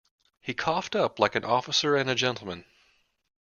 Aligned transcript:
He 0.39 0.55
coughed 0.55 0.95
up 0.95 1.19
like 1.19 1.35
an 1.35 1.45
officer 1.45 1.95
and 1.95 2.09
a 2.09 2.15
gentleman. 2.15 2.65